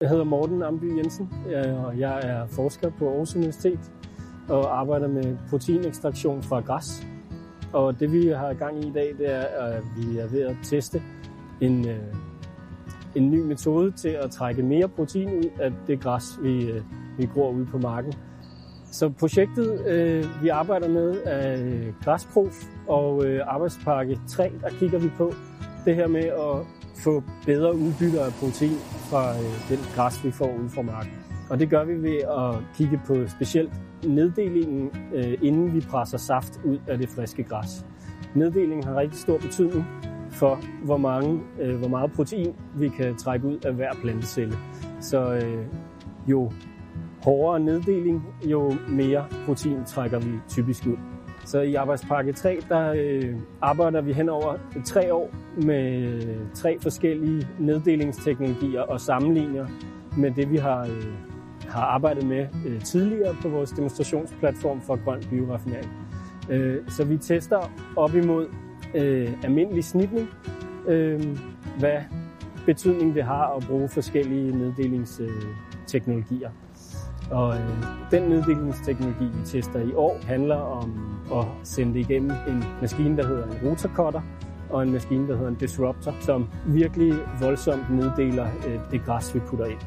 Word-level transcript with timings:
Jeg 0.00 0.08
hedder 0.08 0.24
Morten 0.24 0.62
Amby 0.62 0.96
Jensen, 0.96 1.32
øh, 1.48 1.84
og 1.84 1.98
jeg 1.98 2.20
er 2.22 2.46
forsker 2.46 2.90
på 2.98 3.08
Aarhus 3.08 3.36
Universitet 3.36 3.92
og 4.48 4.80
arbejder 4.80 5.08
med 5.08 5.36
proteinekstraktion 5.50 6.42
fra 6.42 6.60
græs. 6.60 7.06
Og 7.72 8.00
det 8.00 8.12
vi 8.12 8.28
har 8.28 8.54
gang 8.54 8.84
i 8.84 8.88
i 8.88 8.92
dag, 8.92 9.14
det 9.18 9.30
er, 9.30 9.40
at 9.40 9.82
vi 9.96 10.18
er 10.18 10.26
ved 10.26 10.40
at 10.40 10.56
teste 10.62 11.02
en, 11.60 11.88
øh, 11.88 12.14
en 13.14 13.30
ny 13.30 13.40
metode 13.40 13.92
til 13.92 14.08
at 14.08 14.30
trække 14.30 14.62
mere 14.62 14.88
protein 14.88 15.38
ud 15.38 15.50
af 15.60 15.72
det 15.86 16.00
græs, 16.00 16.24
vi, 16.42 16.70
øh, 16.70 16.82
vi 17.18 17.26
gror 17.34 17.50
ude 17.50 17.66
på 17.66 17.78
marken. 17.78 18.12
Så 18.92 19.08
projektet, 19.08 19.80
vi 20.42 20.48
arbejder 20.48 20.88
med, 20.88 21.16
er 21.24 21.56
Græsprof 22.04 22.64
og 22.88 23.24
arbejdspakke 23.46 24.20
3, 24.28 24.52
der 24.62 24.68
kigger 24.68 24.98
vi 24.98 25.08
på 25.16 25.32
det 25.84 25.94
her 25.94 26.08
med 26.08 26.24
at 26.24 26.66
få 26.96 27.22
bedre 27.46 27.74
udbytte 27.74 28.20
af 28.20 28.32
protein 28.32 28.78
fra 29.10 29.30
øh, 29.30 29.68
den 29.68 29.78
græs, 29.94 30.24
vi 30.24 30.30
får 30.30 30.56
ude 30.60 30.70
fra 30.70 30.82
marken. 30.82 31.12
Og 31.50 31.58
det 31.58 31.70
gør 31.70 31.84
vi 31.84 32.02
ved 32.02 32.16
at 32.16 32.76
kigge 32.76 33.00
på 33.06 33.14
specielt 33.28 33.72
neddelingen, 34.06 34.90
øh, 35.14 35.38
inden 35.42 35.74
vi 35.74 35.80
presser 35.80 36.18
saft 36.18 36.60
ud 36.64 36.78
af 36.88 36.98
det 36.98 37.08
friske 37.08 37.42
græs. 37.42 37.86
Neddelingen 38.34 38.84
har 38.84 38.96
rigtig 38.96 39.20
stor 39.20 39.38
betydning 39.38 39.84
for, 40.30 40.60
hvor, 40.84 40.96
mange, 40.96 41.40
øh, 41.60 41.78
hvor 41.78 41.88
meget 41.88 42.12
protein 42.12 42.54
vi 42.74 42.88
kan 42.88 43.16
trække 43.16 43.46
ud 43.46 43.58
af 43.64 43.74
hver 43.74 43.90
plantecelle. 44.02 44.54
Så 45.00 45.44
jo 46.26 46.52
hårdere 47.24 47.60
neddeling, 47.60 48.24
jo 48.44 48.72
mere 48.88 49.24
protein 49.46 49.84
trækker 49.84 50.18
vi 50.18 50.30
typisk 50.48 50.86
ud. 50.86 50.96
Så 51.44 51.60
i 51.60 51.74
arbejdspakke 51.74 52.32
3, 52.32 52.60
der 52.68 52.92
øh, 52.96 53.34
arbejder 53.60 54.00
vi 54.00 54.12
hen 54.12 54.28
over 54.28 54.56
tre 54.84 55.14
år 55.14 55.30
med 55.56 56.22
tre 56.54 56.78
forskellige 56.80 57.48
neddelingsteknologier 57.58 58.80
og 58.80 59.00
sammenligner 59.00 59.66
med 60.16 60.30
det, 60.30 60.50
vi 60.50 60.56
har, 60.56 60.80
øh, 60.82 61.04
har 61.68 61.82
arbejdet 61.82 62.26
med 62.26 62.46
øh, 62.66 62.80
tidligere 62.80 63.36
på 63.42 63.48
vores 63.48 63.70
demonstrationsplatform 63.70 64.80
for 64.80 65.04
grøn 65.04 65.22
bioraffinering. 65.30 65.90
Øh, 66.50 66.78
så 66.88 67.04
vi 67.04 67.16
tester 67.16 67.72
op 67.96 68.14
imod 68.14 68.46
øh, 68.94 69.32
almindelig 69.44 69.84
snitning, 69.84 70.28
øh, 70.88 71.38
hvad 71.78 71.98
betydning 72.66 73.14
det 73.14 73.24
har 73.24 73.56
at 73.56 73.66
bruge 73.66 73.88
forskellige 73.88 74.58
neddelingsteknologier. 74.58 76.50
Og 77.30 77.54
øh, 77.54 77.84
den 78.10 78.22
neddelingsteknologi, 78.22 79.24
vi 79.24 79.44
tester 79.44 79.80
i 79.80 79.94
år, 79.94 80.18
handler 80.26 80.56
om 80.56 80.92
at 81.34 81.44
sende 81.62 81.94
det 81.94 82.00
igennem 82.00 82.30
en 82.48 82.64
maskine, 82.80 83.16
der 83.16 83.26
hedder 83.26 83.44
en 83.44 83.68
rotorcutter, 83.68 84.20
og 84.70 84.82
en 84.82 84.92
maskine, 84.92 85.28
der 85.28 85.36
hedder 85.36 85.50
en 85.50 85.56
disruptor, 85.56 86.14
som 86.20 86.48
virkelig 86.66 87.14
voldsomt 87.40 87.90
neddeler 87.90 88.46
øh, 88.66 88.80
det 88.90 89.04
græs, 89.04 89.34
vi 89.34 89.40
putter 89.40 89.66
ind. 89.66 89.78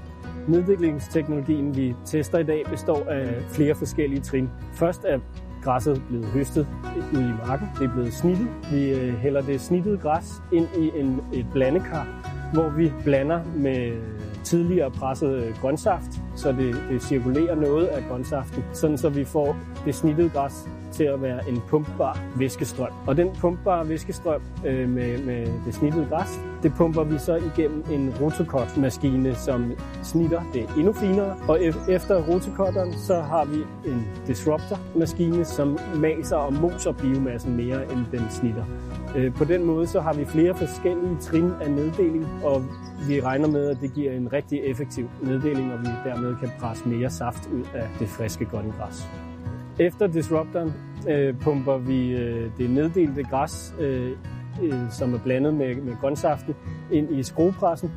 Neddelingsteknologien, 0.48 1.78
vi 1.78 1.96
tester 2.06 2.38
i 2.38 2.44
dag, 2.44 2.64
består 2.70 3.10
af 3.10 3.42
flere 3.50 3.76
forskellige 3.76 4.22
trin. 4.22 4.50
Først 4.74 5.06
er 5.08 5.20
græsset 5.64 6.04
blevet 6.10 6.26
høstet 6.26 6.68
ud 7.14 7.22
i 7.22 7.48
marken. 7.48 7.68
Det 7.80 7.86
er 7.86 7.94
blevet 7.94 8.14
snittet. 8.14 8.48
Vi 8.72 8.90
øh, 8.90 9.14
hælder 9.14 9.42
det 9.42 9.62
snittede 9.62 9.98
græs 9.98 10.42
ind 10.52 10.68
i 10.78 10.92
en, 11.00 11.22
et 11.34 11.46
blandekar, 11.54 12.08
hvor 12.54 12.70
vi 12.70 12.94
blander 13.04 13.40
med 13.56 14.02
tidligere 14.44 14.92
presset 14.92 15.56
grønsaft, 15.62 16.22
så 16.36 16.52
det, 16.52 16.76
det 16.90 17.04
cirkulerer 17.04 17.56
noget 17.56 17.86
af 17.88 18.04
grøntsaften, 18.10 18.64
sådan 18.74 18.98
så 18.98 19.10
vi 19.10 19.26
får 19.26 19.58
det 19.86 19.96
snittede 19.96 20.30
græs 20.30 20.68
til 20.94 21.04
at 21.04 21.22
være 21.22 21.50
en 21.50 21.62
pumpbar 21.70 22.20
væskestrøm. 22.36 22.92
Og 23.08 23.18
den 23.18 23.30
pumpbare 23.42 23.90
væskestrøm 23.90 24.42
øh, 24.66 24.90
med, 24.90 25.24
med 25.24 25.48
det 25.66 25.74
snittede 25.74 26.08
græs, 26.10 26.40
det 26.64 26.74
pumper 26.74 27.04
vi 27.04 27.18
så 27.18 27.36
igennem 27.36 27.84
en 27.92 28.14
rotokot-maskine, 28.22 29.36
som 29.36 29.72
snitter 30.04 30.42
det 30.54 30.70
endnu 30.78 30.94
finere. 30.94 31.36
Og 31.48 31.60
e-, 31.60 31.92
efter 31.92 32.24
rotokotteren, 32.24 32.94
så 32.94 33.22
har 33.22 33.46
vi 33.46 33.90
en 33.90 34.08
disruptor-maskine, 34.28 35.46
som 35.46 35.78
maser 35.96 36.36
og 36.36 36.54
moser 36.54 36.92
biomassen 36.92 37.56
mere, 37.56 37.92
end 37.92 38.06
den 38.12 38.22
snitter. 38.30 38.64
Øh, 39.16 39.34
på 39.34 39.44
den 39.44 39.64
måde 39.64 39.88
så 39.88 40.02
har 40.02 40.14
vi 40.14 40.26
flere 40.26 40.56
forskellige 40.56 41.18
trin 41.22 41.52
af 41.62 41.72
neddeling, 41.72 42.28
og 42.44 42.64
vi 43.08 43.22
regner 43.22 43.48
med, 43.48 43.70
at 43.70 43.78
det 43.82 43.94
giver 43.94 44.12
en 44.12 44.34
rigtig 44.34 44.60
effektiv 44.60 45.10
neddeling, 45.22 45.74
og 45.74 45.80
vi 45.80 45.88
dermed 46.06 46.23
kan 46.24 46.52
presse 46.60 46.88
mere 46.90 47.10
saft 47.10 47.50
ud 47.54 47.64
af 47.76 47.88
det 48.00 48.08
friske 48.08 48.46
grønne 48.46 48.72
græs. 48.72 49.08
Efter 49.80 50.08
disruptoren 50.08 50.74
øh, 51.10 51.40
pumper 51.40 51.78
vi 51.78 52.12
øh, 52.12 52.52
det 52.58 52.70
neddelte 52.70 53.24
græs, 53.24 53.76
øh, 53.80 54.12
øh, 54.64 54.92
som 54.92 55.14
er 55.14 55.20
blandet 55.20 55.54
med, 55.54 55.76
med 55.76 55.96
grøntsaften, 56.02 56.56
ind 56.92 57.20
i 57.20 57.24
skruepressen, 57.24 57.92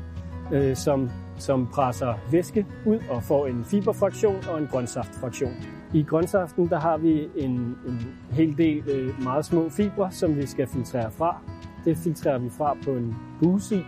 øh, 0.53 0.77
som, 0.77 1.11
som 1.39 1.67
presser 1.67 2.15
væske 2.31 2.67
ud 2.87 2.99
og 3.11 3.23
får 3.23 3.47
en 3.47 3.65
fiberfraktion 3.65 4.37
og 4.51 4.59
en 4.59 4.67
grøntsaftfraktion. 4.67 5.53
I 5.95 6.03
grøntsaften 6.03 6.69
der 6.69 6.81
har 6.81 6.97
vi 6.97 7.29
en, 7.37 7.51
en 7.87 8.17
hel 8.31 8.59
del 8.59 8.83
øh, 8.91 9.23
meget 9.23 9.45
små 9.45 9.69
fibre, 9.69 10.13
som 10.13 10.37
vi 10.37 10.47
skal 10.47 10.67
filtrere 10.67 11.11
fra. 11.11 11.41
Det 11.85 11.97
filtrerer 11.97 12.39
vi 12.39 12.51
fra 12.51 12.77
på 12.85 12.91
en 12.91 13.17
busi, 13.43 13.85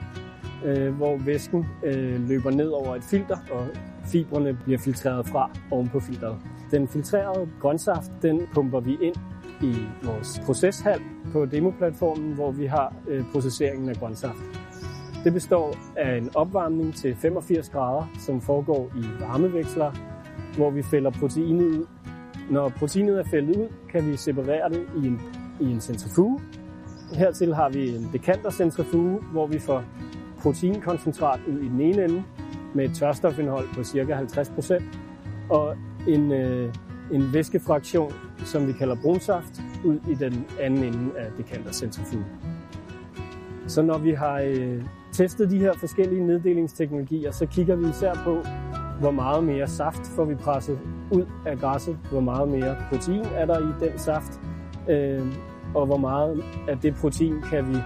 øh, 0.64 0.94
hvor 0.94 1.16
væsken 1.16 1.66
øh, 1.84 2.28
løber 2.28 2.50
ned 2.50 2.68
over 2.68 2.96
et 2.96 3.04
filter, 3.04 3.36
og 3.50 3.66
fibrene 4.06 4.58
bliver 4.64 4.78
filtreret 4.78 5.26
fra 5.26 5.50
oven 5.70 5.88
på 5.88 6.00
filteret. 6.00 6.36
Den 6.70 6.88
filtrerede 6.88 7.48
grøntsaft, 7.60 8.10
den 8.22 8.40
pumper 8.54 8.80
vi 8.80 8.98
ind 9.02 9.16
i 9.62 9.74
vores 10.02 10.40
proceshal 10.46 11.00
på 11.32 11.46
demoplatformen, 11.46 12.32
hvor 12.32 12.50
vi 12.50 12.66
har 12.66 12.94
øh, 13.08 13.24
processeringen 13.32 13.88
af 13.88 13.96
grøntsaft. 13.96 14.38
Det 15.24 15.32
består 15.32 15.74
af 15.96 16.16
en 16.16 16.30
opvarmning 16.34 16.94
til 16.94 17.16
85 17.16 17.68
grader, 17.68 18.10
som 18.18 18.40
foregår 18.40 18.90
i 18.96 19.04
varmeveksler, 19.20 19.92
hvor 20.56 20.70
vi 20.70 20.82
fælder 20.82 21.10
proteinet 21.10 21.64
ud. 21.64 21.86
Når 22.50 22.68
proteinet 22.68 23.18
er 23.18 23.24
fældet 23.30 23.56
ud, 23.56 23.68
kan 23.90 24.06
vi 24.06 24.16
separere 24.16 24.68
det 24.68 24.86
i 25.02 25.06
en, 25.06 25.20
i 25.60 25.64
en 25.72 25.80
centrifuge. 25.80 26.40
Hertil 27.12 27.54
har 27.54 27.68
vi 27.68 27.96
en 27.96 28.10
dekantercentrifuge, 28.12 29.18
hvor 29.32 29.46
vi 29.46 29.58
får 29.58 29.84
proteinkoncentrat 30.38 31.40
ud 31.48 31.58
i 31.58 31.68
den 31.68 31.80
ene 31.80 32.04
ende 32.04 32.24
med 32.74 32.84
et 32.84 32.94
tørstofindhold 32.94 33.68
på 33.74 33.84
ca. 33.84 34.14
50% 34.14 34.82
og 35.50 35.76
en, 36.08 36.32
øh, 36.32 36.74
en 37.12 37.32
væskefraktion, 37.32 38.12
som 38.44 38.66
vi 38.66 38.72
kalder 38.72 38.96
brunsaft, 39.02 39.60
ud 39.84 39.98
i 40.10 40.14
den 40.14 40.46
anden 40.60 40.84
ende 40.84 41.18
af 41.18 41.26
dekantercentrifugen. 41.36 42.26
Så 43.66 43.82
når 43.82 43.98
vi 43.98 44.12
har 44.12 44.40
øh, 44.46 44.82
testet 45.12 45.50
de 45.50 45.58
her 45.58 45.72
forskellige 45.72 46.26
neddelingsteknologier, 46.26 47.30
så 47.30 47.46
kigger 47.46 47.76
vi 47.76 47.88
især 47.88 48.14
på, 48.14 48.42
hvor 49.00 49.10
meget 49.10 49.44
mere 49.44 49.66
saft 49.66 50.06
får 50.16 50.24
vi 50.24 50.34
presset 50.34 50.78
ud 51.10 51.26
af 51.46 51.58
græsset, 51.58 51.98
hvor 52.10 52.20
meget 52.20 52.48
mere 52.48 52.76
protein 52.90 53.24
er 53.34 53.46
der 53.46 53.58
i 53.58 53.88
den 53.88 53.98
saft, 53.98 54.40
øh, 54.88 55.26
og 55.74 55.86
hvor 55.86 55.96
meget 55.96 56.42
af 56.68 56.78
det 56.78 56.94
protein 56.94 57.42
kan 57.50 57.68
vi 57.68 57.76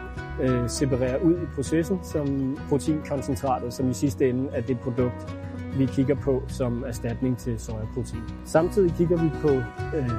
øh, 0.41 0.69
separerer 0.69 1.19
ud 1.19 1.35
i 1.35 1.47
processen 1.55 1.99
som 2.03 2.57
proteinkoncentratet, 2.69 3.75
som 3.75 3.91
i 3.91 3.95
sidste 3.95 4.29
ende 4.29 4.49
er 4.53 4.61
det 4.61 4.81
produkt, 4.81 5.37
vi 5.77 5.87
kigger 5.87 6.15
på 6.15 6.43
som 6.49 6.85
erstatning 6.87 7.39
til 7.39 7.59
sojaprotein. 7.59 8.23
Samtidig 8.45 8.95
kigger 8.97 9.23
vi 9.23 9.31
på 9.43 9.49
øh, 9.97 10.11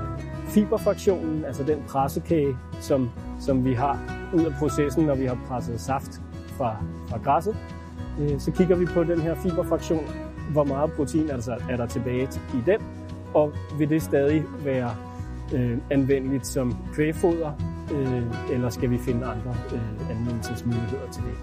fiberfraktionen, 0.48 1.46
altså 1.46 1.64
den 1.64 1.84
pressekage, 1.88 2.58
som, 2.80 3.10
som 3.40 3.66
vi 3.66 3.74
har 3.74 4.00
ud 4.34 4.46
af 4.46 4.54
processen, 4.60 5.06
når 5.06 5.16
vi 5.16 5.26
har 5.26 5.38
presset 5.48 5.82
saft 5.82 6.22
fra, 6.48 6.76
fra 7.10 7.18
græsset. 7.18 7.58
Øh, 8.20 8.40
så 8.40 8.52
kigger 8.52 8.76
vi 8.76 8.86
på 8.86 9.04
den 9.04 9.22
her 9.22 9.36
fiberfraktion, 9.36 10.06
hvor 10.52 10.64
meget 10.64 10.92
protein 10.92 11.30
er 11.30 11.38
der, 11.38 11.58
er 11.70 11.78
der 11.78 11.86
tilbage 11.86 12.30
i 12.54 12.58
den, 12.66 12.82
og 13.34 13.54
vil 13.78 13.90
det 13.90 14.02
stadig 14.02 14.44
være 14.64 14.96
øh, 15.54 15.78
anvendeligt 15.92 16.48
som 16.48 16.78
kvægfoder, 16.94 17.52
øh, 17.94 18.54
eller 18.56 18.70
skal 18.70 18.90
vi 18.90 18.98
finde 18.98 19.26
andre 19.26 19.56
øh, 19.74 20.10
anvendelsesmuligheder 20.10 21.12
til 21.12 21.24
det? 21.24 21.38